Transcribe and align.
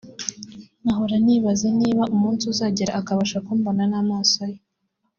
nkahora 0.83 1.15
nibaza 1.25 1.67
niba 1.79 2.03
umunsi 2.15 2.43
uzagera 2.53 2.91
akabasha 2.99 3.37
kumbona 3.45 3.83
n’amaso 3.91 4.39
ye 4.51 4.59